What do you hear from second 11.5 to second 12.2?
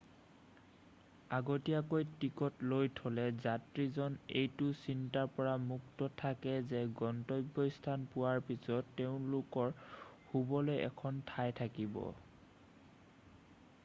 থাকিব